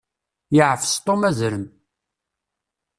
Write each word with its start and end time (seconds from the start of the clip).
Yeɛfes 0.55 0.95
Tom 1.05 1.21
azrem. 1.29 1.65